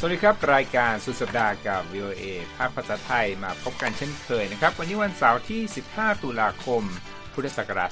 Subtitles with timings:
[0.00, 2.22] สวัสดีครับ รายการสุดสัปดาห์กับ VOA
[2.56, 5.60] ภาคภาษาไทยมาพบกันเช่นเคยนะครับ วันนี้วันเสาร์ที่
[5.92, 6.82] 15 ตุลาคม
[7.32, 7.90] พุทธศักราช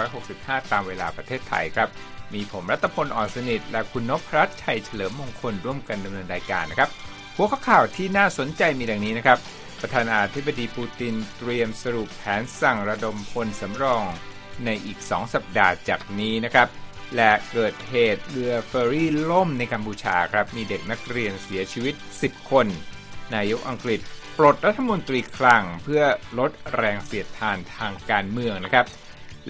[0.00, 1.88] 2565 ตามเวลาประเทศไทยครับ
[2.34, 6.90] มีผมรัตพลอ่อนสนิท และคุณนพรัตน์ชัยเฉลิมมงคลร่วมกันดำเนินรายการนะครับ
[7.36, 9.38] หัวข้อข่าวที่น่าสนใจมีดังนี้นะครับ
[9.80, 14.04] ประธานาธิบดีปูตินเตรียมสรุปแผนสั่งระดมพลสำรอง
[14.64, 16.68] ในอีก 2 สัปดาห์จากนี้นะครับ
[17.16, 21.94] และเกิดเหตุเรือเฟอร์รี่ล่มในกัมพูชาครับ มีเด็กนักเรียนเสียชีวิต
[22.24, 22.66] 10 คน
[23.34, 24.00] นายกอังกฤษ
[24.38, 26.02] ปลดรัฐมนตรีคลังเพื่อ
[26.38, 28.86] ลดแรงเสียดทานทางการเมืองนะครับ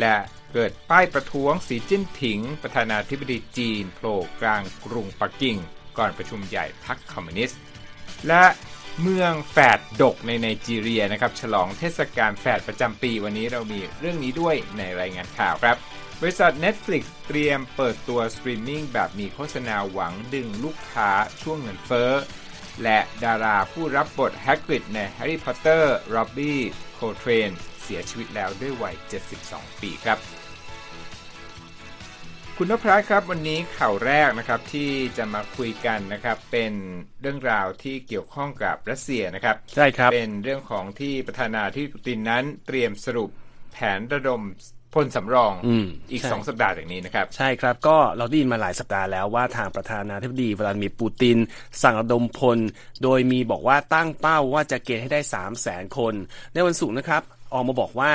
[0.01, 0.15] และ
[0.53, 5.57] เกิดป้ายประท้วงสีจิ้นผิง ประธานาธิบดีจีนโผล่กลางกรุงปักกิ่ง
[5.99, 7.59] ก่อนประชุมใหญ่พรรคคอมมิวนิสต์
[8.29, 8.45] และ
[9.03, 15.77] เมืองแฝดดกในไนจีเรียนะครับ ฉลองเทศกาลแฝดประจำปีวันนี้เรามีเรื่องนี้ด้วยในรายงานข่าวครับ
[16.23, 21.11] บริษัท Netflix เตรียมเปิดตัวสตรีมมิ่งแบบมีโฆษณาหวังดึงลูกค้า
[21.43, 22.13] ช่วงเงินเฟ้อ
[22.83, 25.83] และดาราผู้รับบทแฮกริดใน Harry Potter
[26.15, 26.61] ร็อบบี้
[26.95, 27.51] โคลเทรน
[27.83, 28.97] เสียชีวิตแล้วด้วยวัย
[29.39, 30.19] 72 ปีครับ
[32.57, 36.73] คุณนพรัตครับ วันนี้ข่าวแรกนะครับที่จะมาคุยกันนะครับ เป็น
[37.21, 43.31] เรื่องราวที่เกี่ยวข้องกับรัสเซียนะครับ ใช่ครับ เป็นเรื่องของที่ประธานาธิบดีปูตินนั้นเตรียมสรุป
[43.73, 44.43] แผนระดม
[44.95, 51.37] พลสำรองอืมอีกใช่สองสัปดาห์จากนี้นะครับ ใช่ครับก็เราได้ยินมาหลายสัปดาห์แล้วว่าทางประธานาธิบดีวลาดิเมียร์ปูติน
[51.83, 52.59] สั่งระดมพล
[53.03, 56.15] โดยมีบอกว่าตั้งเป้าว่าจะเกณฑ์ให้ได้ 3 0 0แสนคน
[56.53, 57.23] ในวันศุกร์นะครับ
[57.53, 58.13] ออกมาบอกว่า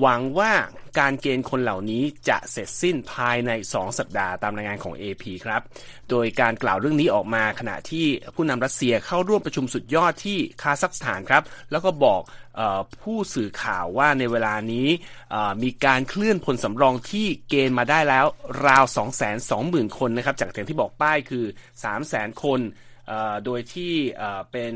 [0.00, 0.52] หวังว่า
[0.98, 5.62] การเกณฑ์คนเหล่านี้จะเสร็จสิ้นภายใน 2 สัปดาห์ตามรายงานของ AP ครับ
[6.10, 12.22] โดยการกล่าวเรื่องนี้ออกมาขณะที่ผู้นำรัสเซียเข้าร่วมประชุมสุดยอดที่คาซัคสถานครับ แล้วก็บอก
[12.58, 14.88] ออผู้สื่อข่าวว่าในเวลานี้
[15.62, 18.26] มีการเคลื่อนพลสำรองที่เกณฑ์มาได้แล้ว
[18.66, 18.84] ราว
[19.40, 21.44] 220,000 คนนะครับ จากอย่งที่บอกป้ายคือ
[21.92, 22.60] 300,000 คน
[23.44, 23.94] โดยที่
[24.52, 24.74] เป็น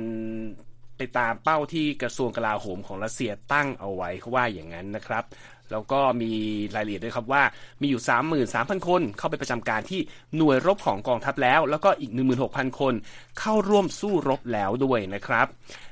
[0.97, 5.25] ไปตามเป้าที่กระทรวงกลาโหมของรัสเซียตั้งเอาไว้เขาว่าอย่างนั้นนะครับ
[5.72, 6.32] แล้วก็มี
[6.75, 7.43] รายละเอียดด้วยครับว่า
[7.81, 8.03] มีอยู่
[8.44, 10.00] 33,000 คนเข้าไปประจำการที่
[10.37, 12.12] หน่วยรบของกองทัพแล้ว แล้วก็อีก
[12.47, 12.94] 16,000 คน
[13.38, 15.47] เข้าร่วมสู้รบแล้วด้วยนะครับ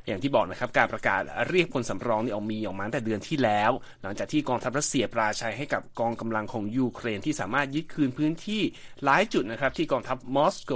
[0.07, 3.71] อย่างที่บอกนะครับการประกาศเรียกพลสำรองนี่ออกมีออกมาตั้งแต่เดือนที่แล้ว
[4.03, 8.63] หลังจากที่กองทัพรัสเซียปราชัยให้กับกองกำลังของยูเครนที่สามารถยึดคืนพื้นที่
[9.05, 10.73] หลายจุดนะครับที่กองทัพมอสโก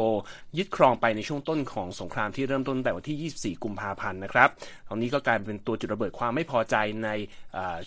[0.59, 4.49] ยึดครองไปในช่วงต้นของสงครามที่เริ่มต้นแต่วันที่ 24 กุมภาพันธ์นะครับ
[4.89, 7.09] ตอนนี้ก็กลายเป็นตัวจุดระเบิดความไม่พอใจใน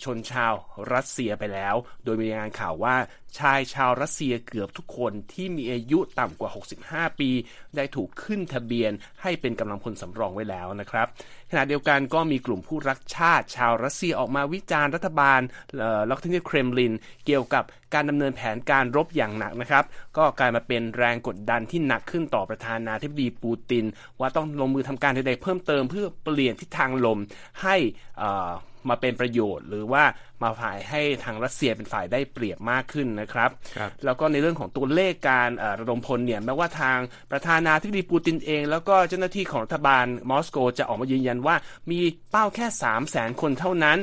[0.04, 0.52] ชนชาว
[0.92, 1.74] รัสเซียไปแล้ว
[2.04, 2.96] โดยมีรายงานข่าวว่า
[3.38, 6.50] ชายชาวรัสเซียเกือบทุกคนที่มีอายุต่ำกว่า
[6.84, 7.30] 65 ปี
[7.76, 11.06] ได้ถูกขึ้นทะเบียนให้เป็นกำลังพลสำรองไว้แล้วนะครับ
[11.50, 15.40] ขณะเดียวกันก็มีกลุ่มผู้รักชาติ ชาวรัสเซียออกมาวิจารณ์รัฐบาล
[15.80, 16.92] ล็อแล้วก็ที่เครมลิน
[17.26, 17.64] เกี่ยวกับ
[17.94, 19.84] การดำเนินแผนการรบอย่างหนักนะครับ
[20.16, 23.84] ก็กลายมาเป็นแรงกดดันที่หนักขึ้นต่อประธานาธิบดีปูติน
[24.18, 27.18] ว่าต้องลงมือทำการใดๆเพิ่มเติมเพื่อเปลี่ยนทิศทางลม
[27.62, 27.76] ให้
[28.22, 28.52] อ่อ
[28.88, 30.04] มาเป็นประโยชน์ หรือว่า
[30.42, 36.98] มาฝ่ายให้ทางรัสเซียเป็นฝ่ายได้เปรียบมากขึ้นนะครับครับแล้วก็ในเรื่องของตัวเลขการเอ่อระดมพลเนี่ยแม้ว่าทาง
[37.30, 41.56] ประธานาธิบดีปูตินเอง แล้วก็เจ้าหน้าที่ของรัฐบาลมอสโกจะออกมายืนยันว่า
[41.90, 43.98] มีเป้าแค่ 3 0 0แสนคนเท่านั้น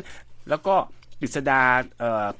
[0.49, 0.75] แล้วก็
[1.21, 1.61] กฤษดา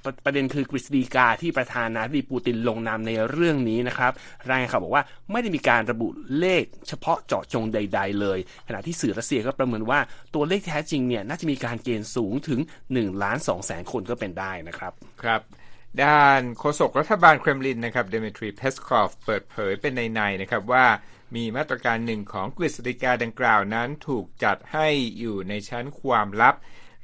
[0.03, 4.11] ประประเด็นคือกฤษฎีกาที่ประธานาธิบดีปูตินลงนามในเรื่องนี้นะครับ
[4.49, 6.07] รายงานข่าวบอกว่าไม่ได้มีการระบุ
[6.39, 9.99] เลขเฉพาะเจาะจงใด ๆ เลย ขณะที่สื่อรัสเซียก็ประเมินว่า
[10.35, 12.59] ตัวเลขแท้จริงเนี่ยน่าจะมีการเกณฑ์สูงถึง
[12.91, 15.41] 1ล้าน2แสนคนก็เป็นได้นะครับ ครับ
[16.03, 20.85] ด้านโฆษกรัฐบาลเครมลินนะครับเดมิทรีเพสคอฟเปิดเผยเป็นนัยๆนะครับว่า
[21.35, 24.87] มีมาตรการหนึ่งของกฤษฎีกาดังกล่าวนั้นถูกจัดให้
[25.19, 26.55] อยู่ในชั้นความลับ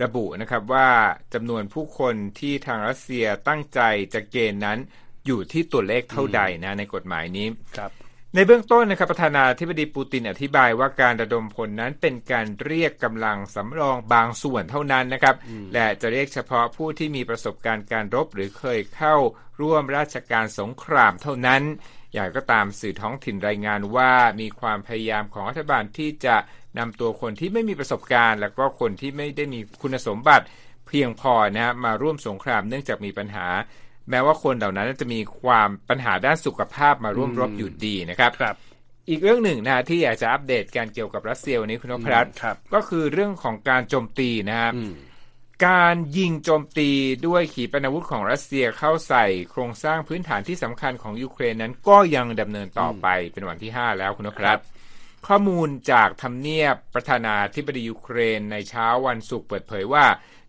[0.04, 0.90] ระบุนะครับว่า
[1.34, 3.80] จำนวนผู้คนที่ทางรัสเซียตั้งใจ
[4.14, 4.80] จะเกณฑ์นั้น
[5.26, 7.92] อยู่ที่ตัวเลขเท่าใดนะในกฎหมายนี้ครับ
[8.36, 15.36] ในเบื้องต้นนะครับประธานาธิบดีปูตินอธิบายว่าการระดมพลนั้นเป็นการเรียกกำลังสำรองบางส่วนเท่านั้นนะครับ
[15.74, 19.16] และจะเรียกเฉพาะผู้ที่มีประสบการณ์การรบหรือเคยเข้า
[19.62, 21.62] ร่วมราชการสงครามเท่านั้น
[22.14, 26.36] อย่างก็ตามสื่อท้องถิ่นรายงานว่ามีความพยายามของรัฐบาลที่จะ
[26.80, 30.46] นำตัวคนที่ไม่มีประสบการณ์ แล้วก็คนที่ไม่ได้มีคุณสมบัติ
[30.88, 33.48] เพียงพอนะฮะมาร่วมสงครามเนื่องจากมีปัญหา
[34.10, 38.56] แม้ว่าคนเหล่านั้นจะมีความปัญหาด้านสุขภาพมาร่วมรบอยู่ดีนะครับครับ
[39.10, 44.94] อีกเรื่องหนึ่งนะฮะที่อยากจะอัปเดตการเกี่ยวกับรัสเซียวันนี้คุณนพรัตน์ครับก็คือเรื่องของการโจมตีนะครับอืม
[45.68, 46.90] การยิงโจมตี
[47.28, 54.66] ด้วยขีปนาวุธของรัสเซียเข้าใส่โครงสร้างพื้นฐานที่สำคัญของยูเครนนั้นก็ยังดำเนินต่อไปเป็นวันที่ 5 แล้วคุณนพรัตน์
[55.30, 60.06] ข้อมูลจากทำเนียบประธานาธิบดียูเครนในเช้าวันศุกร์เปิดเผยว่า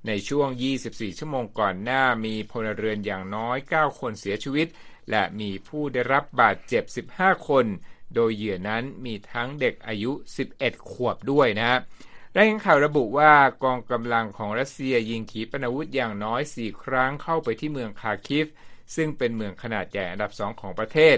[0.07, 0.49] ในช่วง
[0.85, 4.67] 24 ชั่วโมงก่อนหน้ามีพลเรือนอย่างน้อย 9 คนเสียชีวิต
[5.11, 7.67] และมีผู้ได้รับบาดเจ็บ 15 คน
[8.15, 10.13] โดยเหยื่อนั้นมีทั้งเด็กอายุ
[10.51, 11.73] 11 ขวบด้วยนะ
[12.37, 13.33] รายงานข่าวระบุว่า
[13.65, 18.47] กองกำลังของรัสเซียยิงขีปนาวุธอย่างน้อย 4 ครั้งเข้าไปที่เมืองคาคิฟ
[18.95, 21.17] ซึ่งเป็นเมืองขนาดใหญ่อันดับสองของประเทศ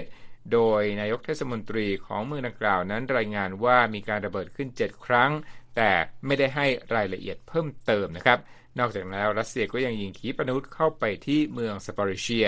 [0.53, 5.31] โดยนายกเทศมนตรีของเมืองดังกล่าวนั้นรายงานว่ามีการระเบิดขึ้น 7 ครั้ง
[5.75, 5.91] แต่
[6.25, 6.65] ไม่ได้ให้
[6.95, 8.39] รายละเอียดเพิ่มเติมนะครับ
[8.79, 12.47] นอกจากนั้นรัสเซียก็ยังยิงขีปนาวุธเข้าไปที่เมืองซาปอริเชีย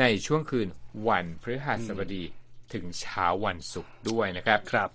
[0.00, 0.68] ในช่วงคืน
[1.08, 2.24] วันพฤหัสบดี
[2.72, 4.90] ถึงเช้าวันศุกร์ด้วยนะครับครับ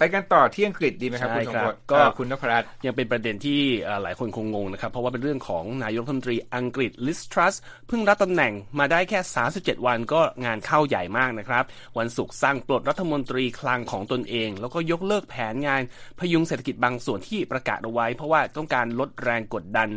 [0.00, 7.54] ไปกันต่อที่อังกฤษดีไหมครับใช่คุณสงครับพลก็เอ่อคุณนพรัตน์ยังเป็นประเด็นที่เอ่อหลายคนคงงงนะครับเพราะว่าเป็นเรื่องของนายกรัฐมนตรีอังกฤษลิสทรัส
[7.88, 9.20] เพิ่งรับตำแหน่งมาได้แค่
[9.54, 11.64] 37 วันก็งานเข้าใหญ่มากนะครับ
[11.98, 15.82] วันศุกร์สั่งปลดรัฐมนตรีคลังของตนเอง แล้วก็ยกเลิกแผนงาน
[16.18, 19.88] พยุงเศรษฐกิจบางส่วนที่ประกาศเอาไว้ เพราะว่าต้องการลดแรงกดดัน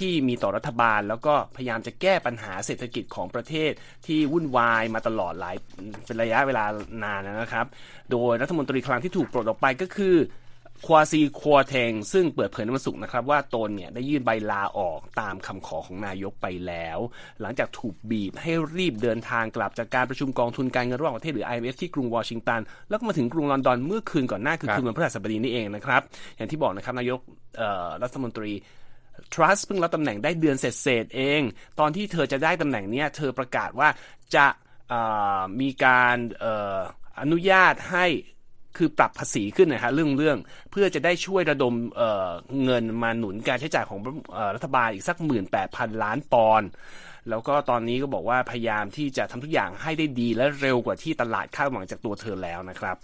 [0.00, 3.72] ที่มีต่อรัฐบาล แล้วก็พยายามจะแก้ปัญหาเศรษฐกิจของประเทศ
[4.06, 5.56] ที่วุ่นวายมาตลอดหลาย
[6.06, 6.64] เป็นระยะเวลา
[7.04, 7.66] นานนะครับ
[8.10, 10.16] โดยรัฐมนตรีคลังที่ถูกปลดออกไปก็คือ
[10.86, 16.98] ควาซีควอเทงซึ่งเปิดเผยในวันศุกร์นะครับ ว่าตนเนี่ยได้ยื่นใบลาออกตามคำขอของนายกไปแล้ว
[17.40, 26.02] หลังจากถูกบีบให้รีบเดินทางกลับจากการประชุมกองทุนการเงินระหว่างประเทศหรือ IMF ที่กรุงวอชิงตัน แล้วก็มาถึงกรุงลอนดอนเมื่อคืนก่อนหน้าคือคืนวันพฤหัสบดีนี่เองนะครับ
[26.36, 27.20] อย่างที่บอกนะครับนายก
[28.02, 28.52] รัฐมนตรี
[29.34, 31.40] ทรัสเพิ่งรับตำแหน่งได้เดือนเศษๆเอง
[31.80, 33.88] ตอนที่เธอจะได้ตำแหน่งเนี้ยเธอประกาศว่า
[34.36, 34.46] จะ
[35.60, 36.54] มีการเอ่
[37.20, 38.06] อนุญาตให้
[38.76, 40.38] คือปรับภาษีขึ้นนะฮะเรื่องเรื่อง
[40.70, 43.98] เพื่อจะได้ช่วยระดมเเงินมาหนุนการใช้จ่ายของ
[44.36, 46.68] อรัฐบาลอีกสักหมื่นแปดพันล้านปอนด์
[47.28, 52.96] แล้วก็ตอนนี้ก็บอกว่าพยายามที่จะทำทุกอย่างให้ได้ดีและเร็วกว่าที่ตลาดคาดหวังจากตัวเธอแล้วนะครับ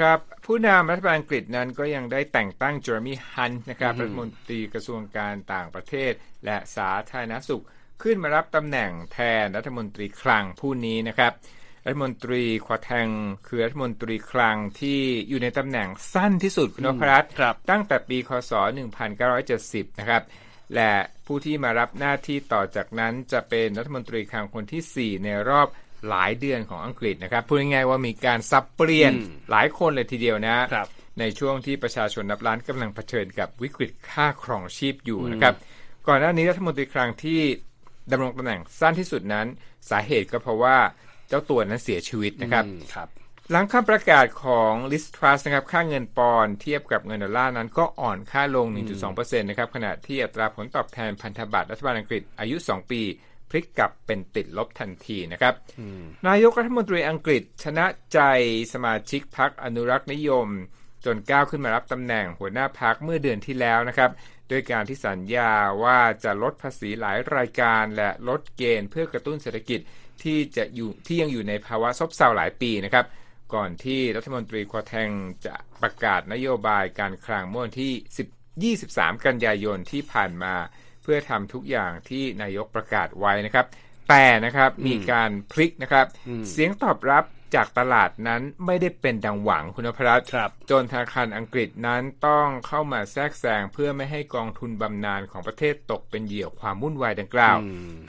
[0.00, 6.12] ครับผู้นำรัฐบาลอังกฤษนั้นก็ยังได้แต่งตั้งเจอร์มี่ฮันต์นะครับรัฐมนตรีกระทรวงการต่างประเทศ
[6.44, 7.64] และสาธารณสุข
[8.02, 11.32] ขึ้นมารับตำแหน่งแทนรัฐมนตรีคลังผู้นี้นะครับ
[11.86, 13.08] รัฐมนตรีควาแทง
[13.46, 18.52] คือรัฐมนตรีคลังที่อยู่ในตำแหน่งสั้นที่สุดคุณนพรัตน์ครับตั้งแต่ปีคศ
[19.26, 20.22] 1970 นะครับ
[20.74, 20.92] และ
[21.26, 25.68] ผู้ที่มารับหน้าที่ต่อจากนั้นจะเป็นรัฐมนตรีคลังคนที่ 4 ในรอบ
[26.08, 30.88] หลายเดือนของอังกฤษนะครับพูดง่ายๆว่ามีการสับเปลี่ยนอืมหลายคนเลยทีเดียวนะครับ
[31.20, 35.54] ในช่วงที่ประชาชนนับล้านกำลังเผชิญกับวิกฤตค่าครองชีพอยู่นะครับ
[36.08, 37.40] ก่อนหน้านี้รัฐมนตรีคลังที่
[38.10, 39.46] ดำรงตำแหน่งสั้นที่สุดนั้น
[39.90, 40.76] สาเหตุก็เพราะว่า
[41.28, 43.08] เจ้าตัวนั้นเสียชีวิตนะครับอืมครับ
[43.50, 48.66] หลังคำประกาศของลิสทรัสนะครับค่าเงินปอนด์เทียบกับเงินดอลลาร์นั้นก็อ่อนค่าลง
[49.04, 53.02] 1.2%นะครับขณะที่อัตราผลตอบแทนพันธบัตรรัฐบาลอังกฤษอายุ 2 ปี
[53.50, 55.54] พลิกกลับเป็นติดลบทันทีนะครับ
[56.28, 58.20] นายกรัฐมนตรีอังกฤษชนะใจ
[58.72, 60.48] สมาชิกพรรคอนุรักษ์นิยม
[61.04, 64.10] จนก้าวขึ้นมารับตำแหน่งหัวหน้าพรรคเมื่อเดือนที่แล้วนะครับ
[64.48, 65.52] โดยการที่สัญญา
[65.84, 69.80] ว่าจะลดภาษีหลายรายการและลดเกณฑ์เพื่อกระตุ้นเศรษฐกิจ
[70.22, 73.06] ที่จะอยู่ที่ยังอยู่ในภาวะซบเซาหลายปีนะครับ
[73.54, 75.10] ก่อนที่รัฐมนตรีควาแทง
[75.46, 77.92] จะประกาศนโยบายการคลังเมื่อวันที่
[78.74, 83.66] 10 23 กันยายนที่ผ่านมาเพื่อทำทุกอย่างที่นายกประกาศไว้นะครับ
[84.08, 86.06] แต่นะครับมีการพลิกนะครับ
[86.50, 87.24] เสียงตอบรับ
[87.54, 97.56] จากตลาดนั้นไม่ได้เป็นดังหวังคุณนพรัตน์ครับจนธนาคารอังกฤษนั้นต้องเข้ามาแทรกแซงเพื่อไม่ให้กองทุนบำนาญของประเทศตกเป็นเหยื่อความวุ่นวายดังกล่าว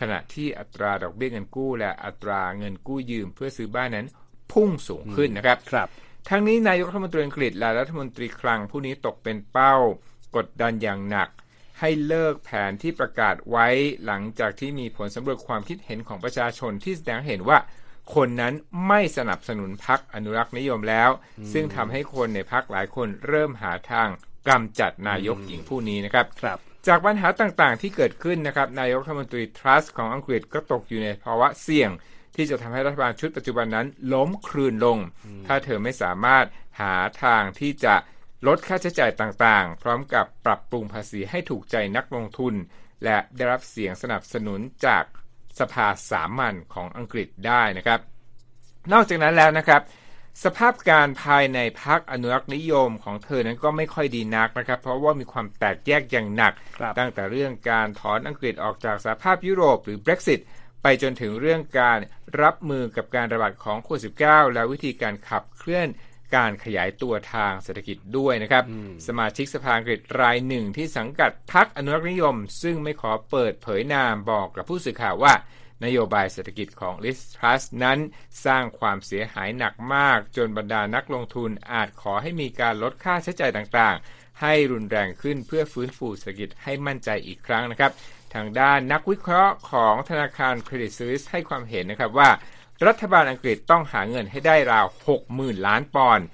[0.01, 4.07] ขณะที่อัตราดอกเบี้ยเงินกู้และอัตราเงินกู้ยืมเพื่อซื้อบ้านนั้น
[4.51, 5.87] พุ่งสูงขึ้นนะครับครับ
[6.29, 9.75] ทั้งนี้นายกรัฐมนตรีอังกฤษและรัฐมนตรีคลังผู้นี้ตกเป็นเป้า
[10.35, 11.29] กดดันอย่างหนัก
[11.79, 13.67] ให้เลิกแผนที่ประกาศไว้
[14.05, 17.59] หลังจากที่มีผลสำรวจความคิดเห็นของประชาชนที่แสดงให้เห็นว่า
[18.15, 18.53] คนนั้น
[18.87, 21.09] ไม่สนับสนุนพักอนุรักษ์นิยมแล้ว
[21.53, 24.07] ซึ่งทำให้คนในพักหลายคนเริ่มหาทาง
[24.47, 26.57] กำจัดนายกหญิงผู้นี้นะครับครับ
[26.87, 31.89] จากปัญหาต่างๆที่เกิดขึ้นนะครับ นายกรัฐมนตรีทรัสของอังกฤษก็ตกอยู่ในภาวะเสี่ยง
[32.35, 34.97] ที่จะทำให้รัฐบาลชุดปัจจุบันนั้นล้มคลืนลง
[35.47, 36.45] ถ้าเธอไม่สามารถ
[36.79, 37.95] หาทางที่จะ
[38.47, 42.53] ลดค่าใช้จ่ายต่างๆ พร้อมกับปรับปรุงภาษีให้ถูกใจนักลงทุน
[43.03, 45.03] และได้รับเสียงสนับสนุนจาก
[45.59, 47.99] สภาสามัญของอังกฤษได้นะครับ
[48.93, 49.81] นอกจากนั้นแล้วนะครับ
[50.43, 60.39] สภาพการภายในพักอนุรักษ์นิยมของเธอนั้นก็ไม่ค่อยดีนักนะครับ เพราะว่ามีความแตกแยกอย่างหนักครับตั้งแต่เรื่องการถอนอังกฤษออกจากสหภาพยุโรปหรือ Brexit
[60.83, 61.99] ไปจนถึงเรื่องการ
[62.41, 65.87] รับมือกับการระบาดของโควิด -19 และวิธีการขับเคลื่อน
[66.35, 68.63] การขยายตัวทางเศรษฐกิจด้วยนะครับ
[69.07, 75.33] สมาชิกสภาอังกฤษรายหนึ่งที่สังกัดพรรคอนุรักษ์นิยม ซึ่งไม่ขอเปิดเผยนามบอกกับผู้สื่อข่าวว่า
[75.85, 77.99] นโยบายเศรษฐกิจของลิสทรัสนั้น
[78.45, 87.91] สร้างความเสียหายหนักมาก จนบรรดานักลงทุนอาจขอให้มีการลดค่าใช้จ่ายต่างๆ ให้รุนแรงขึ้นเพื่อฟื้นฟูเศรษฐกิจให้มั่นใจอีกครั้งนะครับ
[88.35, 92.29] ทางด้านนักวิเคราะห์ของธนาคารเครดิตสวิสให้ความเห็นนะครับว่า
[92.87, 94.85] รัฐบาลอังกฤษต้องหาเงินให้ได้ราว
[95.25, 96.25] 60,000 ล้านปอนด์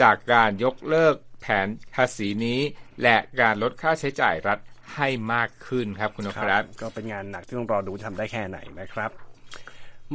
[0.00, 2.60] จากการยกเลิกแผนภาษีนี้
[3.02, 4.58] และการลดค่าใช้จ่ายรัฐ
[4.94, 9.10] ให้มากขึ้นครับคุณนพรัตน์ก็เป็นงานหนักที่ต้องรอดูทำได้แค่ไหนนะครับ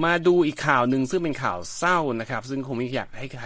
[0.03, 3.45] มาดูอีกข่าวหนึ่งซึ่งเป็นข่าวเศร้านะครับ ซึ่งคงไม่อยากให้ใคร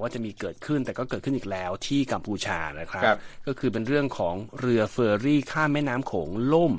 [0.00, 6.72] ว่าจะมีเกิดขึ้น แต่ก็เกิดขึ้นอีกแล้วที่กัมพูชานะครับครับก็คือเป็นเรื่องของเรือเฟอร์รี่ข้ามแม่น้ำโขงล่ม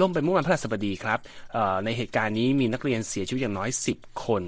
[0.00, 1.18] ล่มไปเมื่อวันพฤหัสบดีครับ
[1.52, 4.42] เอ่อในเหตุการณ์นี้มีนักเรียนเสียชีวิตอย่างน้อย 10 คน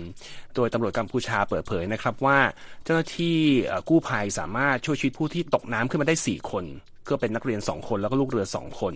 [0.55, 2.39] โดยตำรวจกัมพูชาเปิดเผยนะครับว่า
[2.85, 6.67] เจ้าหน้าที่เอ่อกู้ภัยสามารถช่วยชีวิตผู้ที่ตกน้ำขึ้นมาได้ 4 คน
[7.11, 8.95] ก็เป็นนักเรียน 2 คนแล้วก็ลูกเรือ 2 คน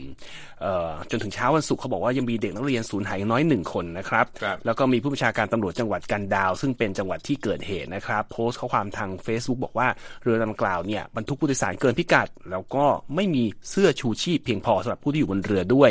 [0.63, 9.89] เอ่อจนถึงเช้าวันศุกร์เขาบอกว่ายังมีเด็กนักเรียนสูญหายอย่างน้อย1คนนะครับครับแล้วก็มีผู้บัญชาการตำรวจจังหวัดกันดาว ซึ่งเป็นจังหวัดที่เกิดเหตุนะครับโพสต์ข้อความทาง Facebook บอกว่า
[10.23, 15.91] เรือลำกล่าวเนี่ยบรรทุกผู้โดยสารเกินพิกัด แล้วก็ไม่มีเสื้อชูชีพเพียงพอสำหรับผู้ที่อยู่บนเรือด้วย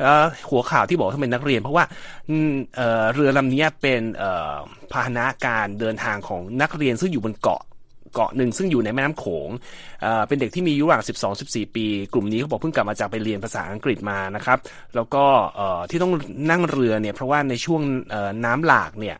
[0.00, 1.84] เอ่อหัวข่าวที่บอกว่าเป็นนักเรียน เพราะว่า
[2.30, 4.54] อืมเอ่อเรือลำเนี้ยเป็นเอ่อ
[4.92, 7.62] พาหนะการเดินทางของนักเรียนซึ่งอยู่บนเกาะ
[8.16, 9.48] เกาะหนึ่งซึ่งอยู่ในแม่น้ำโขง
[10.02, 11.02] เเป็นเด็กที่มีอายุระหว่าง
[11.38, 14.58] 12-14 ปี กลุ่มนี้เขาบอกเพิ่งกลับมาจากไปเรียนภาษาอังกฤษมานะครับ
[14.94, 15.24] แล้วก็
[15.90, 16.12] ที่ต้อง
[16.50, 17.80] นั่งเรือเนี่ยเพราะว่าในช่วง
[18.44, 19.16] น้ำหลากเนี่ย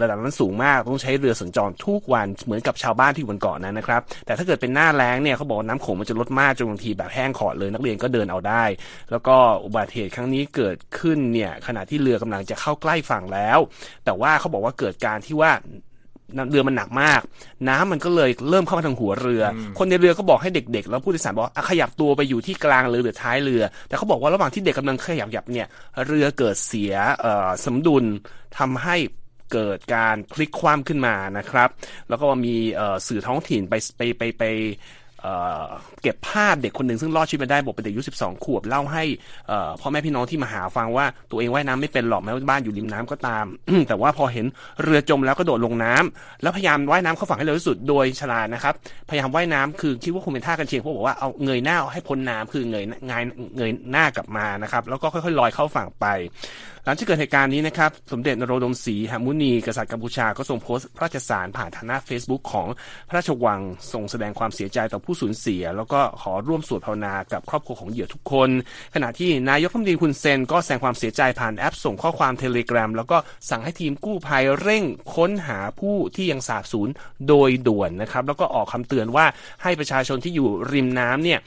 [0.00, 8.64] ระดับน้ำสูงมากต้องใช้เรือสัญจรทุกวันเหมือนกับชาวบ้านที่อยู่บนเกาะนั้นนะครับแต่ถ้าเกิดเป็นหน้าแล้งเนี่ยเขาบอกน้ำโขงมันจะลดมากจนบางทีแบบแห้งขอดเลย นักเรียนก็เดินเอาได้
[9.10, 13.58] แล้วก็อุบัติเหตุครั้งนี้เกิดขึ้นเนี่ยขณะที่เรือกำลังจะเข้าใกล้ฝั่งแล้ว
[14.04, 15.52] แต่ว่าเขาบอกว่าเกิดการที่ว่า
[16.50, 17.20] เรือมันหนักมาก
[17.68, 19.42] น้ำมันก็เลยเริ่มเข้ามาทางหัวเรือ
[19.78, 25.66] คนในเรือก็บอกให้เด็กๆ แล้วผู้โดยสารบอกว่าอะขยับตัวไปอยู่ที่กลางเรือหรือท้ายเรือ แต่เขาบอกว่าระหว่างที่เด็กกำลังขยับยับเนี่ย
[26.06, 28.04] เรือเกิดเสียเอ่อสมดุล
[28.58, 28.96] ทำให้
[29.52, 31.68] เกิดการพลิกคว่ำขึ้นมานะครับ
[32.08, 34.44] แล้วก็มีเอ่อสื่อท้องถิ่นไปไปไปไป
[36.02, 39.04] เก็บภาพเด็กคนหนึ่งซึ่งรอดชีวิตมาได้บอกเป็นเด็กอายุ 12 ขวบเล่าให้
[39.80, 43.46] พ่อแม่พี่น้องที่มาหาฟังว่าตัวเองว่ายน้ำไม่เป็นหรอกแม้ว่าบ้านอยู่ริมน้ำก็ตาม
[43.88, 44.46] แต่ว่าพอเห็น
[44.82, 48.74] เรือจมแล้วก็โดดลงน้ำแล้วพยายามว่ายน้ำเข้าฝั่งให้เร็วที่สุดโดยฉลาดนะครับ
[49.08, 53.24] พยายามว่ายน้ำคือคิดว่าคงเป็นท่ากันเชียงเพราะบอกว่าเอาเงยหน้าให้พ้นน้ำคือเงยเงย
[53.56, 56.06] เงยหน้ากลับมานะครับ แล้วก็ค่อยๆลอยเข้าฝั่งไป
[56.84, 62.66] หลังจากเกิดเหตุการณ์นี้นะครับสมเด็จนโรดมศรีหมุนีกษัตริย์กัมพูชาก็ส่งโพสต์พระราชสารผ่านทางหน้า Facebook ของ
[63.08, 63.60] พระราชวัง
[63.92, 68.50] ส่งแสดงความเสียใจต่อผู้สูญเสีย แล้วก็ขอร่วมสวดภาวนากับครอบครัวของเหยื่อทุกคน
[68.94, 73.16] ขณะที่นายกรัฐมนตรีคุณเซนก็แสดงความเสียใจผ่านแอปส่งข้อความเทเลกราแล้วก็
[73.50, 76.88] สั่งให้ทีมกู้ภัยเร่งค้นหาผู้ที่ยังสาบสูญ
[77.28, 79.26] โดยด่วนนะครับ แล้วก็ออกคำเตือนว่า
[79.62, 81.40] ให้ประชาชนที่อยู่ริมน้ำเนี่ย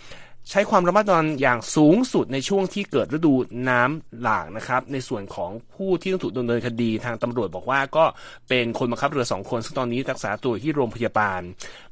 [0.50, 3.34] ใช้ความระมัดระวังอย่างสูงสุดในช่วงที่เกิดฤดู
[3.70, 8.06] น้ำหลากนะครับ ในส่วนของผู้ที่ต้องถูกดำเนินคดีทางตำรวจบอกว่าก็
[8.50, 11.42] เป็นคนบังคับเรือสองคนซึ่งตอนนี้รักษาตัวที่โรงพยาบาล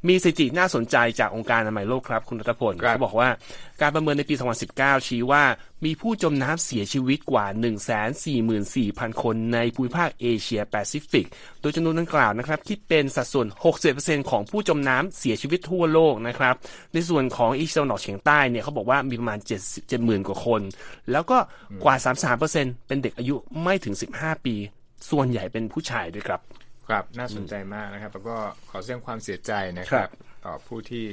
[0.07, 3.29] มีสถิติน่าสนใจจากองค์การอนามัยโลกครับ คุณรัตพลครับเขาบอกว่า
[3.81, 4.35] การประเมินในปี
[4.71, 5.43] 2019 ชี้ว่า
[5.85, 7.45] มีผู้จมน้ำเสียชีวิตกว่า
[8.33, 11.25] 144,000 คนในภูมิภาคเอเชียแปซิฟิก
[11.61, 13.47] โดยจำนวนดังกล่าวนะครับที่เป็นสัดส่วน
[13.87, 16.55] 60%ของผู้จมน้ำเสียชีวิตทั่วโลกนะครับ
[16.93, 19.49] ในส่วนของเอเชียตะวันออกเฉียงใต้เนี่ยเขาบอกว่ามีประมาณ 7
[19.89, 20.61] 70,000 กว่าคน
[21.11, 21.37] แล้วก็
[21.83, 21.95] กว่า
[22.41, 24.55] 33%เป็นเด็กอายุไม่ถึง 15 ปี
[25.09, 26.41] ส่วนใหญ่เป็นผู้ชายด้วยครับ
[26.87, 28.37] ครับน่าสนใจมากนะครับ แล้วก็
[28.69, 30.11] ขอแสดงความเสียใจนะคครัรับบ
[30.45, 31.05] ต่อผู้ที่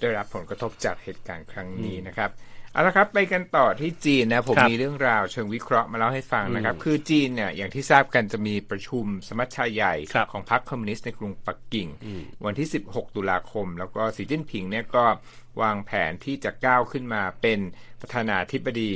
[0.00, 2.30] ได้รับผลกระทบจากเหตุการณ์ครั้งนี้นะครับ
[2.72, 11.88] เอาละครับไปกันต่อที่จีนนะผมครับมีเรื่องราวเชิงวิเคราะห์มาเล่าให้ฟังนะครับ คือจีนเนี่ยอย่างที่ทราบกันจะมีประชุมสมัชชาใหญ่ครับของพรรคคอมมิวนิสต์ในกรุงปักกิ่ง
[12.46, 15.04] วันที่ 16 ตุลาคม แล้วก็สีจิ้นผิงเนี่ยก็
[15.62, 17.58] วางแผนที่จะก้าวขึ้นมาเป็น
[18.00, 18.92] ประธานาธิบดี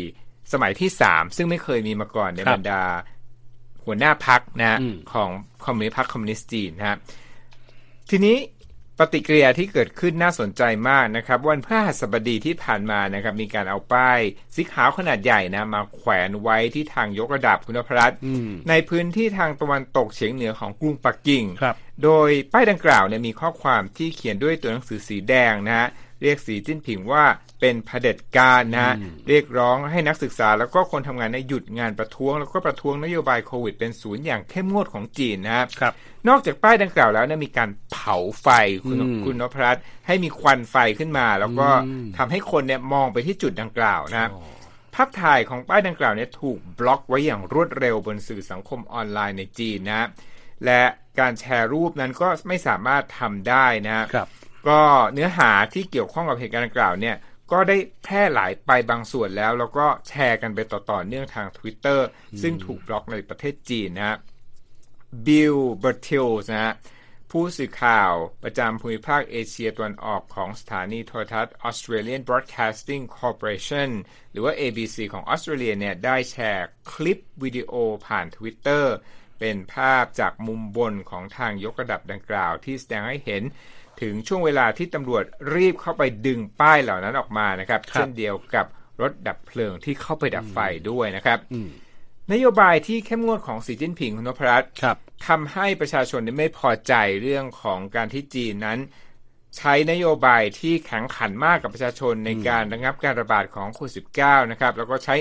[0.53, 2.83] สมัยที่ 3 ซึ่งไม่เคยมีมาก่อนในครับบรรดา
[3.87, 5.31] หัวหน้าพักนะฮะอืมของ
[5.65, 6.97] คอมมิวนิสต์พรรคคอมมิวนิสต์จีนนะฮะ
[8.11, 8.37] ทีนี้
[8.99, 14.21] ปฏิกิริยาที่เกิดขึ้นน่าสนใจมากนะครับ วันพฤหัสบดีที่ผ่านมานะครับ มีการเอาป้าย
[14.55, 25.89] สีขาวขนาดใหญ่นะมาแขวนไว้ที่ทางยกระดับคุณพรัตน์อืมในพื้นที่ทางตะวันตกเฉียงเหนือของกรุงปักกิ่งครับโดยป้ายดังกล่าวเนี่ยมีข้อความที่เขียนด้วยตัวหนังสือสีแดงนะฮะ
[26.23, 27.25] เรียกสีจิ้นผิงว่า
[27.65, 28.95] เป็นเผด็จการนะฮะ
[29.29, 35.93] เรียกร้องให้นักศึกษาแล้วก็คนทำงานในยหยุดงานประท้วง แล้วก็ประท้วงนโยบายโควิดเป็นศูนย์อย่างเข้มงวดของจีนนะฮะครับ
[36.29, 38.49] นอกจากป้ายดังกล่าวแล้วเนี่ยมีการเผาไฟ
[38.85, 44.31] คุณอืมคุณนพรัตน์ให้มีควันไฟขึ้นมา แล้วก็อืมทำให้คนเนี่ยมองไปที่จุดดังกล่าวนะ
[44.95, 50.09] ภาพถ่ายของป้ายดังกล่าวเนี่ยถูกบล็อกไว้อย่างรวดเร็วบนสื่อสังคมออนไลน์ในจีนนะ
[50.65, 50.83] และ
[51.21, 54.29] การแชร์รูปนั้นก็ไม่สามารถทำได้นะครับ
[54.69, 54.81] ก็
[55.13, 57.17] เนื้อหาที่เกี่ยวข้องกับเหตุการณ์ดังกล่าวเนี่ย
[57.53, 62.01] ก็ได้แพร่หลายไปบางส่วนแล้ว แล้วก็แชร์กันไปต่อๆเนื่องทาง Twitter
[62.43, 64.19] ซึ่งถูกบล็อกในประเทศจีนนะ
[65.27, 66.75] บิลเบอร์ทิลส์นะฮะ
[67.31, 73.91] ผู้สื่อข่าวประจำภูมิภาคเอเชียตะวันออกของสถานีโทรทัศน์ Australian Broadcasting Corporation
[74.31, 77.73] หรือว่า ABC ของออสเตรเลียเนี่ยได้แชร์คลิปวิดีโอ
[78.07, 78.85] ผ่าน Twitter
[79.41, 83.43] เป็นภาพจากมุมบนของทางยกระดับดังกล่าวที่แสดงให้เห็น
[84.03, 85.25] ถึงช่วงเวลาที่ตำรวจ
[85.55, 88.67] รีบเข้าไปดึงป้ายเหล่านั้นออกมานะครับครับเช่นเดียวกับ
[89.01, 90.59] รถดับเพลิงที่เข้าไปดับไฟ
[90.91, 91.69] ด้วยนะครับอืม
[92.33, 94.97] นโยบายที่เข้มงวดของสีจิ้นผิงคุณนพรัตน์ครับ
[95.27, 98.79] ทำให้ประชาชนไม่พอใจเรื่องของการที่จีนนั้น
[99.57, 105.17] ใช้นโยบายที่แข็งขันมากกับประชาชนในการระงับการระบาดของโควิด -19 นะครับแล้วก็ใช้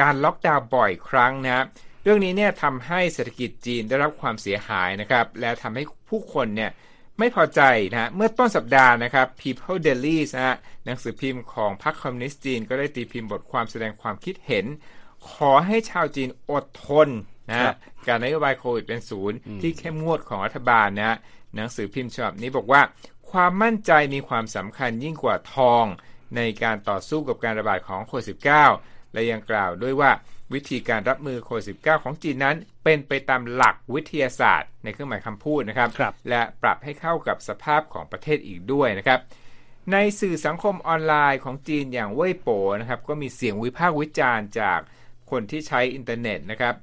[0.00, 1.66] การล็อกดาวน์บ่อยครั้งนะครับ
[2.04, 6.70] เรื่องนี้เนี่ยทำให้เศรษฐกิจจีนได้รับความเสียหายนะครับ และทำให้ผู้คนเนี่ย
[7.18, 7.60] ไม่พอใจ
[7.92, 14.66] นะฮะเมื่อต้นสัปดาห์นะครับ People Daily นะฮะหนังสือพิมพ์ของพรรคคอมมิวนิสต์จีน ก็ได้ตีพิมพ์บทความแสดงความคิดเห็น
[15.30, 17.08] ขอให้ชาวจีนอดทน
[17.48, 21.16] นะครัฮะบการนโยบายโควิดเป็นศูนย์ที่เข้มงวดของรัฐบาลนะฮะ
[21.54, 22.82] หนังสือพิมพ์ฉบับนี้บอกว่า
[23.30, 25.84] ความมั่นใจมีความสำคัญยิ่งกว่าทอง
[26.36, 28.26] ในการต่อสู้กับการระบาดของโควิด
[28.70, 30.10] -19 และยังกล่าวด้วยว่า
[30.54, 32.56] วิธีการรับมือโควิด -19 ของจีนนั้น
[32.88, 39.20] เป็นไปตามหลักวิทยาศาสตร์ ในเครื่องหมายคำพูดนะครับครับและปรับให้เข้ากับสภาพของประเทศอีกด้วยนะครับ
[39.92, 42.48] ในสื่อสังคมออนไลน์ของจีนอย่างเวยป๋อ
[42.80, 44.80] นะครับก็มีเสียงวิพากษ์วิจารณ์จาก
[45.30, 46.74] คนที่ใช้อินเทอร์เน็ตนะครับ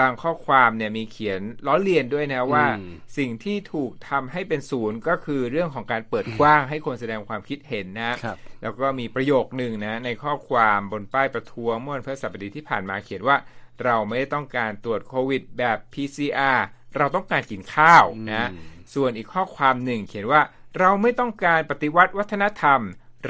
[0.00, 13.36] บางข้อความเนี่ยมีเขียนล้อเลียนด้วยนะว่าอืมสิ่งที่ถูกทำให้เป็นศูนย์ก็คือเรื่องของการเปิดกว้างให้คนแสดงความคิดเห็นนะครับแล้วก็มีประโยคหนึ่งนะในข้อความบนป้ายประท้วงเมื่อวันพฤหัสบดีที่ผ่านมาเขียนว่า
[13.84, 16.58] เราไม่ได้ต้องการตรวจโควิดแบบ PCR
[16.96, 20.42] เราต้องการกินข้าวนะอืมส่วนอีกข้อความหนึ่งเขียนว่า
[20.78, 22.80] เราไม่ต้องการปฏิวัติวัฒนธรรม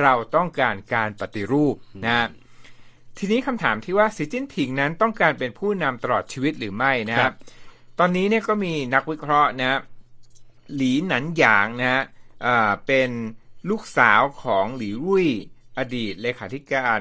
[0.00, 2.26] เราต้องการการปฏิรูปนะ
[3.18, 7.34] ทีนี้คำถามที่ว่าสีจิ้นผิงนั้นต้องการเป็นผู้นำตลอดชีวิตหรือไม่นะคครัรับบ
[7.98, 9.80] ตอนนี้เนี่ยก็มีนักวิเคราะห์นะ
[10.74, 12.02] หลีหนันหยางนะฮะ
[12.46, 13.10] อ่าเป็น
[13.70, 15.26] ลูกสาวของหลีรุ่ย
[15.78, 17.00] อดีตเลขาธิการ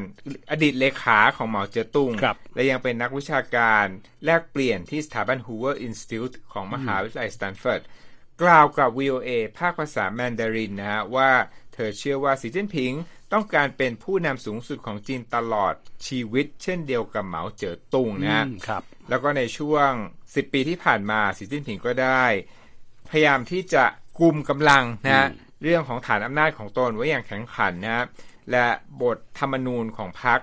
[0.51, 3.85] อดีตเลขาของเหมาเจ๋อตุงครับและยังเป็นนักวิชาการ
[4.25, 7.81] แลกเปลี่ยนที่สถาบัน Hoover Institute ของมหาวิทยาลัยสแตนฟอร์ด
[8.41, 11.31] กล่าวกับ VOA ภาคภาษาแมนดารินนะฮะว่า
[11.73, 12.91] เธอเชื่อว่าสีจิ้นผิง
[13.33, 15.73] ต้องการเป็นผู้นำสูงสุดของจีนตลอด
[16.07, 19.91] ชีวิต เช่นเดียวกับเหมาเจ๋อตุงนะฮะอืมครับ แล้วก็ในช่วง
[20.23, 22.23] 10 ปีที่ผ่านมาสีจิ้นผิงก็ได้
[23.09, 23.83] พยายามที่จะ
[24.19, 28.05] กลุ่มกำลังนะฮะอืมเรื่องของฐานอำนาจของตนไว้อย่างแข็งขันนะฮะ
[28.51, 28.67] และ
[29.01, 30.39] บทธรรมนูญของพรรค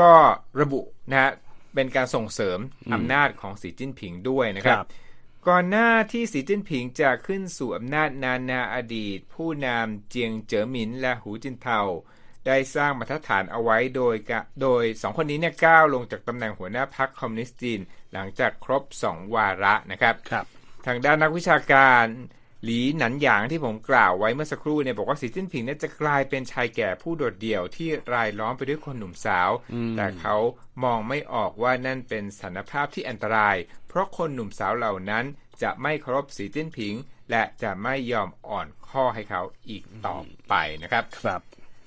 [0.00, 0.12] ก็
[0.60, 0.80] ระบุ
[1.10, 1.30] นะฮะ
[1.74, 2.58] เป็นการส่งเสริม
[2.94, 4.88] อำนาจของสีจิ้นผิงด้วยนะครับครับ
[5.48, 11.80] ก่อนหน้าที่สีจิ้นผิงจะขึ้นสู่อำนาจนั้นนาอดีต ผู้นำเจียงเจ๋อหมินและหูจินเทา
[12.46, 17.80] ได้สร้างบรรทัดฐานเอาไว้โดยกะโดยสองคนนี้เนี่ยก้าวลงจากตำแหน่งหัวหน้าพรรคคอมมิวนิสต์จีน
[18.12, 20.44] หลังจากครบ2วาระนะครับครับ
[20.86, 22.04] ทางด้านนักวิชาการ
[22.64, 30.36] หลีหนันหยางที่ผมกล่าวไว้เมื่อสักครู่เนี่ยบอกว่าสีจิ้นผิงเนี่ยจะกลายเป็นชายแก่ผู้โดดเดี่ยวที่รายล้อมไปด้วยคนหนุ่มสาวอืมแต่เขา
[30.84, 33.56] มองไม่ออกว่านั่นเป็นสถานภาพที่อันตราย
[33.88, 35.24] เพราะคนหนุ่มสาวเหล่านั้น
[35.62, 36.94] จะไม่เคารพสีจิ้นผิง
[37.30, 40.18] และจะไม่ยอมอ่อนข้อให้เขาอีกต่อ
[40.48, 41.40] ไปนะครับ ครับ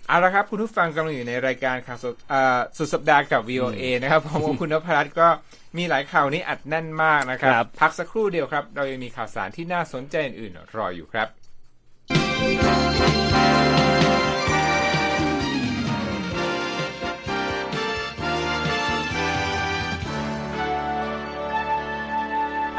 [0.08, 5.28] เอาละครับคุณผู้ฟังกำลังอยู่ในรายการข่าวสดอ่าสุดสัปดาห์กับ VOA นะครับผมว่าคุณนพรัตน์ก็
[5.78, 11.28] มีหลายข่าวนี้อัดแน่นมากนะครับครับ พักสักครู่เดียวครับ เรายังมีข่าวสารที่น่าสนใจอื่นๆรออยู่ครับ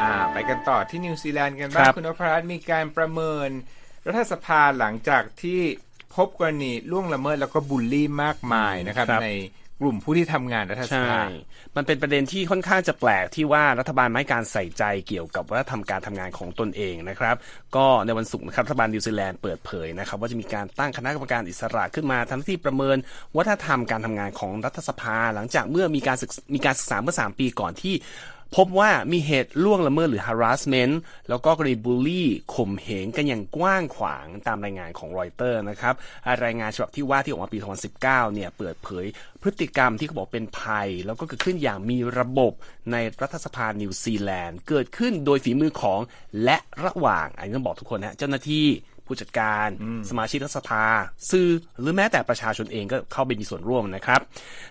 [0.00, 3.48] อ่าไปกันต่อที่นิวซีแลนด์กันบ้างครับคุณนพรัตน์มีการประเมิน
[4.06, 5.60] รัฐสภาหลังจากที่
[6.16, 9.30] พบกรณีล่วงละเมิดแล้วก็บูลลี่มากมายนะครับครับใน
[9.80, 11.22] กลุ่มผู้ที่ทำงานรัฐสภา ใช่
[11.76, 17.36] มันเป็นประเด็นที่ค่อนข้างจะแปลกที่ว่ารัฐบาลไม่ให้การใส่ใจเกี่ยวกับวัฒนธรรมการทำงานของตนเองนะครับ
[17.76, 22.96] ก็ในวันศุกร์นะครับรัฐบาลนิวซีแลนด์เปิดเผยนะครับ ว่าจะมีการตั้งคณะกรรมการอิสระขึ้นมาทำหน้าที่ประเมิน
[23.36, 27.94] วัฒนธรรมการทำงานของรัฐสภา หลังจากเมื่อมีการศึกมีการศึกษาเมื่อ 3 ปีก่อนที่
[28.56, 30.94] พบว่ามีเหตุล่วงละเมิดหรือ harassment
[31.28, 35.94] แล้วก็กรณีบูลลี่ข่มเหงกันอย่างกว้างขวางตามรายงานของรอยเตอร์นะครับ
[36.44, 37.58] รายงานฉบับที่ว่าที่ออกมาปี
[37.96, 39.04] 2019 เนี่ยเปิดเผย
[39.42, 42.52] พฤติกรรมที่เขาบอกเป็นภัย แล้วก็เกิดขึ้นอย่างมีระบบ
[42.92, 46.00] ในรัฐสภานิวซีแลนด์ เกิดขึ้นโดยฝีมือของ
[46.44, 48.66] และระหว่างอันนี้ต้องบอกทุกคนนะเจ้าหน้าที่
[49.06, 49.68] ผู้จัดการ
[50.10, 50.84] สมาชิกรัฐสภา
[51.30, 51.48] สื่อ
[51.80, 54.20] หรือแม้แต่ประชาชนเองก็เข้าไปมีส่วนร่วมนะครับ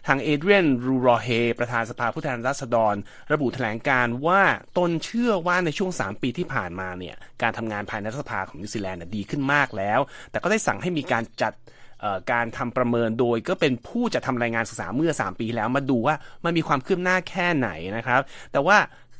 [0.08, 1.28] ทางเอเดรียนรูรอเฮ
[1.60, 2.96] ประธานสภาผู้แทนราษฎร
[3.34, 4.42] ระบุแถลงการว่า
[4.78, 10.00] ตนเชื่อว่าในช่วง 3 ปีที่ผ่านมาเนี่ยการทำงานภายในรัฐสภาของนิวซีแลนด์น่ะดีขึ้นมากแล้ว
[10.32, 11.54] แต่ก็ได้สั่งให้มีการจัด
[12.02, 16.16] เอ่อการทำประเมินโดยก็เป็นผู้จะทำรายงานศึกษาเมื่อ 3 ปีที่แล้วมาดูว่า
[16.46, 18.78] มันมีความคืบหน้าแค่ไหนนะครับ แต่ว่า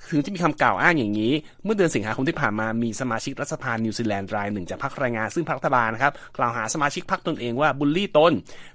[0.10, 8.34] ถึงจะมีคำกล่าวอ้างอย่างนี้ เมื่อเดือนสิงหาคมที่ผ่านมามีสมาชิกรัฐสภานิวซีแลนด์รายหนึ่งจากพรรคแรงงานซึ่งพรรครัฐบาลนะครับกล่าวหาสมาชิกพรรคตนเองว่าบูลลี่ตน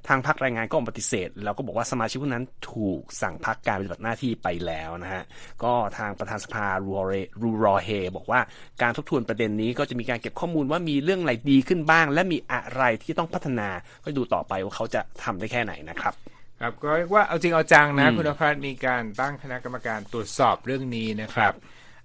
[0.08, 5.22] ทางพรรคแรงงานก็ปฏิเสธ แล้วก็บอกว่าสมาชิกผู้นั้นถูกสั่งพักการปฏิบัติหน้าที่ไปแล้วนะฮะ
[5.64, 7.12] ก็ทางประธานสภารูร
[7.42, 8.40] รูรอเฮบอกว่า
[8.82, 13.68] การทบทวนประเด็นนี้ก็จะมีการเก็บข้อมูลว่ามีเรื่องอะไรดีขึ้นบ้าง และมีอะไรที่ต้องพัฒนา
[14.04, 16.14] ก็ดูต่อไปว่าเขาจะทำได้แค่ไหนนะครับ
[16.61, 21.53] ครับก็เรียกว่าเอาจริงเอาจังนะ คุณพัฒน์มีการตั้งคณะกรรมการตรวจสอบเรื่องนี้นะครับ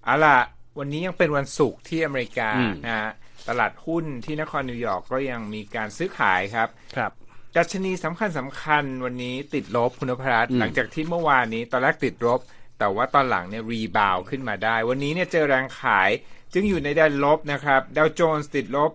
[0.03, 0.37] เอาล่ะ
[0.79, 3.11] วันนี้ยังเป็นวันศุกร์ที่อเมริกาอืมนะฮะ
[3.49, 7.11] ตลาดหุ้นที่นครนิวยอร์กก็ยังมีการซื้อขายครับ ครับ
[7.57, 12.39] ดัชนีสำคัญสำคัญวันนี้ติดลบคุณพัฒน์อืมหลังจากที่เมื่อวานนี้ตอนแรกติดลบ
[12.83, 16.09] แต่ว่าตอนหลังเนี่ยรีบาวขึ้นมาได้ วันนี้เนี่ยเจอแรงขาย
[16.53, 18.91] จึงอยู่ในแดนลบนะครับดาวโจนส์ติดลบ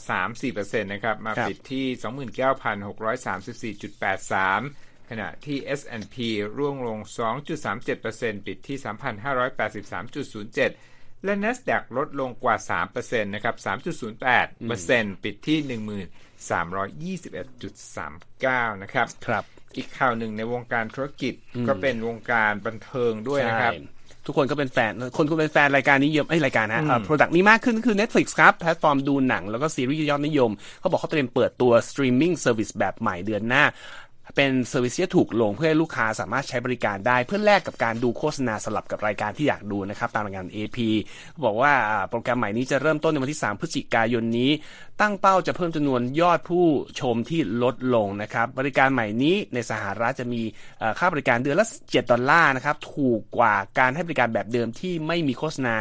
[0.00, 1.86] 1.34%นะครับ มาครับปิดที่
[3.78, 6.16] 29,634.83 ขณะที่ S&P
[6.58, 6.98] ร่วงลง
[7.72, 8.76] 2.37%ปิดที่
[10.60, 12.56] 3,583.07 และ NASDAQ ลดลงกว่า
[12.92, 13.56] 3%นะครับ
[14.34, 15.58] 3.08%ปิดที่
[17.18, 19.44] 1321.39 นะครับครับ
[19.76, 21.34] อีกข่าวหนึ่งในวงการธุรกิจ
[21.68, 33.64] ก็เป็นวงการบันเทิงด้วยนะครับใช่ทุกคนก็เป็นแฟน คนก็เป็นแฟนรายการนี้เยอะไอ้ยรายการนะ product นี้มากขึ้นก็คือ Netflix ครับแพลตฟอร์มดูหนัง แล้วก็ซีรีส์ยอดนิยม เขาบอกเขาเตรียมเปิดตัว streaming service แบบใหม่เดือนหน้า
[34.36, 40.78] เป็น service ที่ถูกลงเพื่อให้ลูกค้าสามารถใช้บริการได้ เพื่อแลกกับการดูโฆษณาสลับกับรายการที่อยากดูนะครับ ตามรายงาน AP
[41.30, 44.50] เขาบอกว่าอ่าโปรแกรมใหม่นี้จะเริ่มต้นในวันที่ 3 พฤศจิกายนนี้
[45.02, 46.66] ตั้งเป้าจะเพิ่มจำนวนยอดผู้
[47.00, 50.42] ชมที่ลดลงนะครับ บริการใหม่นี้ในสหรัฐจะมี
[50.98, 55.74] ค่าบริการเดือนละ 7 ดอลลาร์นะครับ ถูกกว่าการให้บริการแบบเดิมที่ไม่มีโฆษณา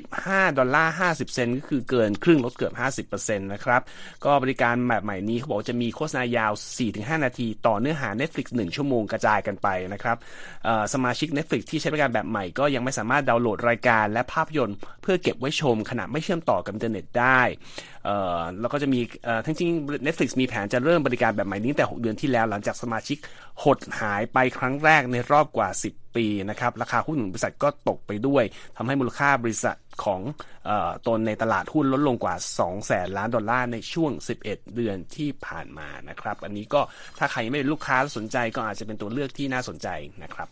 [0.00, 2.72] 15 ดอลลาร์ 50 เซนก็คือเกินครึ่งลดเกือบ
[3.10, 3.82] 50%นะครับ
[4.24, 6.52] ก็บริการแบบใหม่นี้เขาบอกจะมีโฆษณายาว
[6.88, 10.16] 4-5 นาที ต่อเนื้อหา Netflix 1 ชั่วโมงกระจายกันไปนะครับ
[10.94, 17.40] สมาชิก Netflix ที่ใช้บริการแบบใหม่ก็ยังไม่สามารถดาวน์โหลดรายการและภาพยนตร์ เพื่อเก็บไว้ชมขณะไม่เชื่อมต่อกับอินเทอร์เน็ตได้
[18.08, 19.70] เอ่อแล้วก็จะมีเอ่อทั้งจริง
[20.06, 23.18] Netflix มีแผนจะเริ่มบริการแบบใหม่นี้แต่ 6 เดือนที่แล้วหลังจากสมาชิก
[23.62, 28.44] หดหายไปครั้งแรกในรอบกว่า 10 ปีนะครับ ราคาหุ้นของบริษัทก็ตกไปด้วย
[28.76, 30.20] ทำให้มูลค่าบริษัทของ
[30.68, 34.10] ออตนในตลาดหุ้นลดลงกว่า 2 แสนล้านดอลลาร์ในช่วง
[34.42, 36.80] 11 เดือนที่ผ่านมานะครับ อันนี้ก็
[37.18, 39.88] ถ้าใครยังไม่เป็นลูกค้าสนใจก็อาจจะเป็นตัวเลือกที่น่าสนใจ
[40.22, 40.48] นะครับ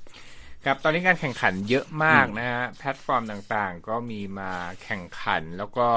[0.65, 4.53] ครับตอนนี้การแข่งขันเยอะมากนะฮะแพลตฟอร์มต่างๆ ก็มีมา
[4.85, 5.89] แข่งขันแล้วก็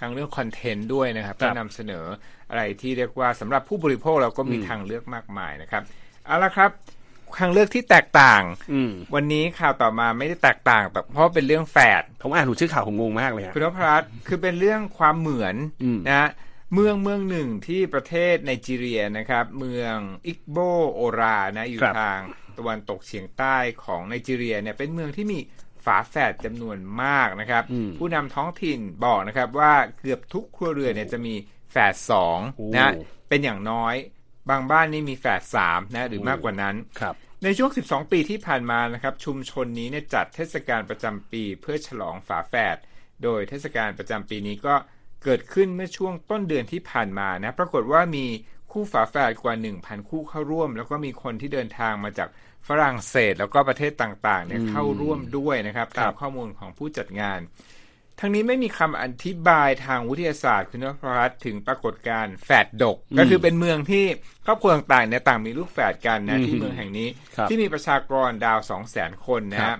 [0.00, 2.04] ทั้งเรื่องคอนเทนต์ด้วยนะครับครับที่นำเสนอ
[2.50, 5.82] อะไรที่เรียกว่าสำหรับผู้บริโภคเราก็มีทางเลือกมากมายนะครับ
[6.26, 6.70] เอาละครับ
[7.38, 16.28] ทางเลือกที่แตกต่างอืมวันนี้ข่าวต่อมาไม่ได้แตกต่างแต่เพราะเป็นเรื่องแฝดผมอ่านถูกชื่อข่าวผมงงมากเลยฮะคุณนพรัตน์คือเป็นเรื่องความเหมือนอืมนะฮะ
[16.74, 20.56] เมืองเมืองหนึ่งที่ประเทศไนจีเรียนะครับ เมืองอิกโบ
[20.92, 22.20] โอรานะอยู่ครับทาง
[22.58, 25.38] ตะวันตกเฉียงใต้ของไนจีเรียเนี่ยเป็นเมืองที่มี
[25.86, 31.34] ฝาแฝดจำนวนมากนะครับอืมผู้นำท้องถิ่นบอกนะครับว่าเกือบทุกครัวเรือนเนี่ยจะมี
[31.72, 32.92] แฝดสองโอ้นะ
[33.28, 33.94] เป็นอย่างน้อย
[34.50, 42.76] บางบ้านนี่มีแฝดสามนะหรือมากกว่านั้นครับในช่วง 12 ปีที่ผ่านมานะครับ ชุมชนนี้เนี่ยจัดเทศกาลประจำปีเพื่อฉลองฝาแฝด
[43.22, 44.74] โดยเทศกาลประจำปีนี้ก็
[45.24, 48.26] เกิดขึ้นเมื่อช่วงต้นเดือนที่ผ่านมานะ ปรากฏว่ามี
[48.72, 52.28] คู่ฝาแฝดกว่า 1,000 คู่เข้าร่วม แล้วก็มีคนที่เดินทางมาจาก
[52.68, 57.40] ฝรั่งเศสแล้วก็ประเทศต่างๆเนี่ยเข้าร่วมด้วยนะครับตามข้อมูลของผู้จัดงาน
[58.20, 64.04] ทั้งนี้ไม่มีคำอธิบายทางวิทยาศาสตร์คุณนพรัตน์ถึงปรากฏการณ์แฝดดก ก็คือเป็นเมืองที่
[64.46, 69.78] ครอบครัวต่างๆเนี่ยต่างมีลูกแฝดกันนะที่เมืองแห่งนี้ครับที่มีประชากรดาวสองแสนคนนะครัฮะบ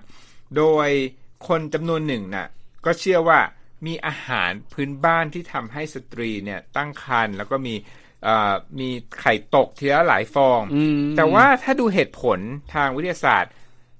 [0.56, 0.88] โดย
[1.48, 2.48] คนจำนวนหนึ่งน่ะ
[2.84, 3.40] ก็เชื่อว่า
[3.86, 8.05] มีอาหารพื้นบ้านที่ทำให้สตรีเนี่ยตั้งครรภ์แล้วก็มีเอ่อ
[8.78, 12.38] มีไข่ตกทีละหลายฟองอืมแต่ว่าถ้าดูเหตุผล
[12.74, 13.52] ทางวิทยาศาสตร์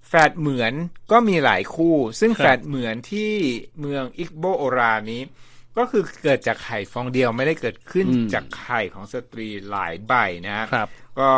[0.08, 0.72] แฝดเหมือน
[1.12, 3.32] ก็มีหลายคู่ ซึ่งครับแฝดเหมือนที่
[3.80, 5.22] เมืองอิกโบโอรานี้
[5.78, 10.12] ก็คือเกิดจากไข่ฟองเดียวไม่ได้เกิดขึ้นอืมจากไข่ของสตรีหลายใบ
[10.46, 10.88] นะฮะครับ
[11.20, 11.30] ก็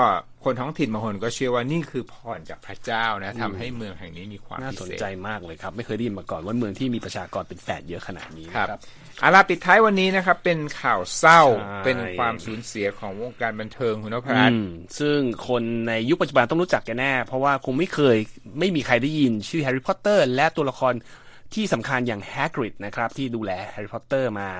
[0.45, 8.81] คนท้องถิ่นบางคนก็เชื่อว่านี่คือพรจากพระเจ้านะทำให้เมืองแห่งนี้มีความน่าพิสนเศษใจมากเลยครับ ไม่เคยได้ยินมาก่อนว่าเมืองที่มีประชากรเป็นแฝดเยอะขนาดนี้ครับนะครับ
[9.23, 18.17] อาล่ะปิดท้ายวันนี้นะครับ เป็นข่าวเศร้าใช่เป็นความสูญเสียของวงการบันเทิงคุณนพรัตน์อืมซึ่งคนในยุคปัจจุบันต้องรู้จักกันแน่ เพราะว่าคงไม่เคย
[18.59, 20.95] ไม่มีใครได้ยินชื่อแฮร์รี่พอตเตอร์และตัวละคร
[21.55, 24.51] ที่สำคัญอย่างแฮกริดนะครับ ที่ดูแลแฮร์รี่พอตเตอร์มา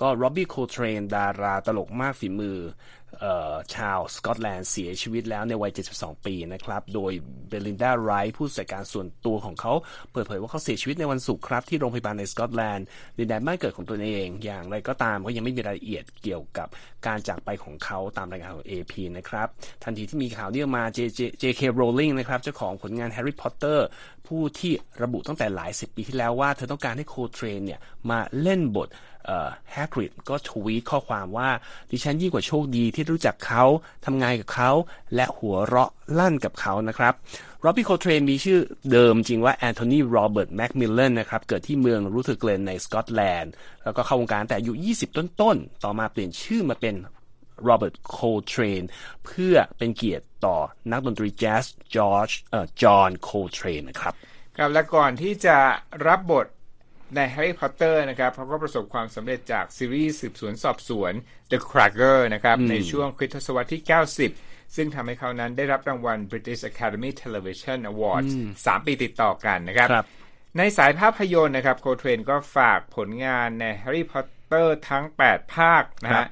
[0.00, 2.58] ก็ร็อบบี้โคลเทรนดาราตลกมากฝีมือ
[3.74, 7.12] ชาวสกอตแลนด์เสียชีวิตแล้วในวัย 72 ปีนะครับ โดย
[7.48, 9.72] เบลินดาไรท์ผู้จัดการส่วนตัวของเขา
[10.12, 12.86] เปิดเผยว่าเขาเสียชีวิตในวันศุกร์ครับ ที่โรงพยาบาลในสกอตแลนด์
[13.18, 16.68] ดินแดนบ้านเกิดของตัวเอง อย่างไรก็ตามก็ยังไม่มีรายละเอียดเกี่ยวกับ
[17.06, 19.48] การจากไปของเขาตามรายงานของ AP นะครับ
[19.84, 20.84] ทันทีที่มีข่าวนี้ออกมา
[21.42, 21.60] J.K.
[21.80, 23.78] Rowling นะครับเจ้าของผลงาน Harry Potter
[24.26, 28.88] ผู้ที่ระบุตั้งแต่หลายสิบปีที่แล้วว่าเธอต้องการให้โคลเทรนเนี่ยมาเล่นบท
[29.72, 31.50] แฮกริดก็ทวีตข้อความว่า
[31.90, 33.64] ดิฉันยิ่งกว่าโชคดีที่รู้จักเขา
[34.06, 34.70] ทำงานกับเขา
[35.14, 37.14] และหัวเราะลั่นกับเขานะครับ
[37.60, 38.60] ร็อบบี้โคลเทรนมีชื่อ
[38.92, 43.52] เดิมจริงว่าแอนโทนีโรเบิร์ตแมคมิลเลนนะครับ เกิดที่เมืองรูทเกลนในสกอตแลนด์
[43.84, 46.94] แล้วก็เข้าวงการแต่อายุ 20 ต้นๆ ต่อมาเปลี่ยนชื่อมาเป็น
[47.64, 48.82] โรเบิร์ตโคลเทรน
[49.24, 50.56] เพื่อเป็นเกียรติต่อ
[50.90, 51.64] นักดนตรีแจ๊ส
[51.94, 54.14] จอร์จเอ่อจอห์นโคลเทรนนะครับ
[54.56, 55.56] ครับและก่อนที่จะ
[56.06, 56.46] รับบท
[57.16, 61.12] ในแฮร์รี่พอตเตอร์นะครับเขาก็ประสบความสำเร็จจากซีรีส์สืบสวนสอบสวน
[61.50, 63.82] The Cracker นะครับ ในช่วงคริสต์ศตวรรษที่
[64.28, 68.32] 90 ซึ่งทำให้เขานั้นได้รับรางวัล British Academy Television Awards
[68.64, 70.06] 3 ปีติดต่อกันนะครับครับ
[70.58, 76.26] ในสายภาพยนตร์นะครับโคลเทรนก็ฝากผลงานในแฮร์รี่พอตเตอร์ทั้ง 8 ภาคนะฮะ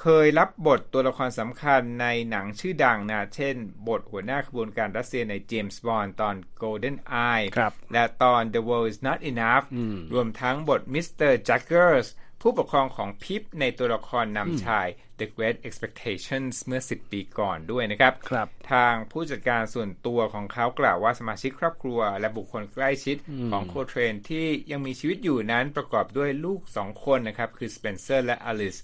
[0.00, 3.56] เคยรับบทตัวละครสำคัญในหนังชื่อดังนะ เช่น
[3.88, 7.46] บทหัวหน้าขบวนการรัสเซียในเจมส์บอนด์ตอน GoldenEye
[7.92, 9.66] และตอน The World is Not Enough
[10.12, 11.32] รวมทั้งบท Mr.
[11.48, 12.06] Jaggers
[12.42, 23.16] ผู้ปกครองของพิปในตัวละครนำชาย The Great Expectations เมื่อ 10 ปีก่อนด้วยนะครับครับทางผู้จัดการส่วนตัวของเขากล่าวว่าสมาชิกครอบครัว และบุคคลใกล้ชิด
[23.52, 28.76] ของโคลเทรนที่ยังมีชีวิตอยู่นั้นประกอบด้วยลูกสองคนนะครับ คือสเปนเซอร์และอลิส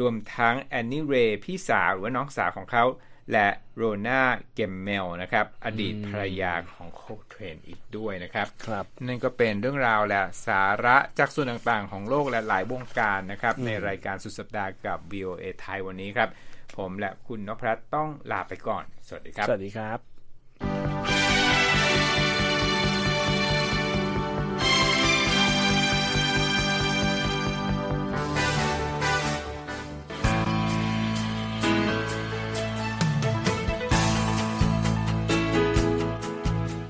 [0.00, 2.84] รวมทั้งแอนนี่เรย์พี่สาวหรือว่าน้องสาวของเขา
[3.32, 4.22] และโรนา
[4.54, 16.28] เกมเมลนะครับ อดีตภรรยาของโคเทรนอีกด้วยนะครับครับ นั่นก็เป็นเรื่องราวและสาระจากส่วนต่างๆ ของโลกและหลายวงการนะครับ ในรายการสุดสัปดาห์กับ VOA ไทยวันนี้ครับ
[16.76, 20.09] ผมและคุณนพรัตน์ต้องลาไปก่อน สวัสดีครับ สวัสดีครับ